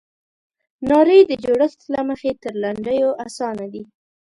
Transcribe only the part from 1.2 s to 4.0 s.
د جوړښت له مخې تر لنډیو اسانه دي.